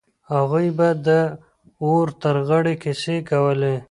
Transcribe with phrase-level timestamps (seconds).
[0.33, 1.07] هغوی به د
[1.83, 3.75] اور تر غاړې کيسې کولې.